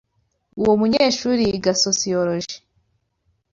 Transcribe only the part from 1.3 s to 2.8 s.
yiga sociologie.